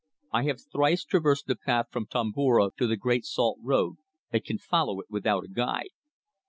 I 0.31 0.45
have 0.45 0.63
thrice 0.71 1.03
traversed 1.03 1.45
the 1.45 1.55
path 1.55 1.85
from 1.91 2.07
Tomboura 2.07 2.71
to 2.77 2.87
the 2.87 2.97
Great 2.97 3.23
Salt 3.23 3.59
Road, 3.61 3.97
and 4.31 4.43
can 4.43 4.57
follow 4.57 4.99
it 4.99 5.11
without 5.11 5.43
a 5.43 5.47
guide." 5.47 5.89